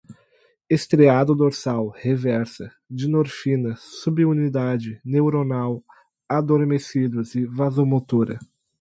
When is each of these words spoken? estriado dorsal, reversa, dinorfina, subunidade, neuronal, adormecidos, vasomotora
estriado 0.67 1.35
dorsal, 1.35 1.89
reversa, 1.91 2.73
dinorfina, 2.89 3.75
subunidade, 3.75 4.99
neuronal, 5.05 5.83
adormecidos, 6.27 7.33
vasomotora 7.55 8.39